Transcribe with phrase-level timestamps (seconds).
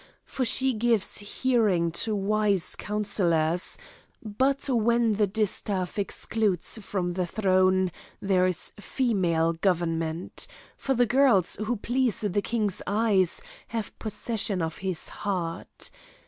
[0.25, 3.77] For she gives hearing to wise councillors;
[4.23, 11.55] but when the distaff excludes from the throne, there is female government; for the girls,
[11.57, 15.91] who please the king's eyes, have possession of his heart.